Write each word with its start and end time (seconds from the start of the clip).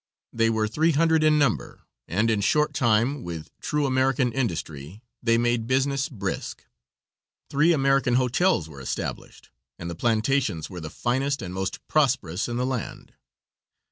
They 0.33 0.49
were 0.49 0.67
three 0.67 0.93
hundred 0.93 1.23
in 1.23 1.37
number, 1.37 1.83
and 2.07 2.31
in 2.31 2.39
a 2.39 2.41
short 2.41 2.73
time, 2.73 3.21
with 3.21 3.51
true 3.59 3.85
American 3.85 4.33
industry, 4.33 5.03
they 5.21 5.37
made 5.37 5.67
business 5.67 6.09
brisk. 6.09 6.65
Three 7.51 7.71
American 7.71 8.15
hotels 8.15 8.67
were 8.67 8.81
established, 8.81 9.51
and 9.77 9.91
the 9.91 9.93
plantations 9.93 10.71
were 10.71 10.81
the 10.81 10.89
finest 10.89 11.43
and 11.43 11.53
most 11.53 11.87
prosperous 11.87 12.47
in 12.49 12.57
the 12.57 12.65
land. 12.65 13.13